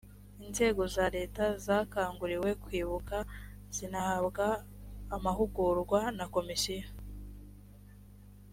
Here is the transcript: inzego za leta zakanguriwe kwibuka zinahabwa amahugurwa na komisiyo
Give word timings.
inzego 0.45 0.81
za 0.95 1.05
leta 1.15 1.45
zakanguriwe 1.65 2.49
kwibuka 2.63 3.17
zinahabwa 3.75 4.45
amahugurwa 5.15 5.99
na 6.17 6.25
komisiyo 6.35 6.87